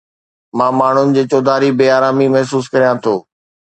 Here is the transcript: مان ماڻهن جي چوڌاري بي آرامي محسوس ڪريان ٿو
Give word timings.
مان 0.59 0.71
ماڻهن 0.79 1.13
جي 1.17 1.23
چوڌاري 1.31 1.69
بي 1.77 1.85
آرامي 1.99 2.27
محسوس 2.35 2.65
ڪريان 2.73 2.95
ٿو 3.03 3.15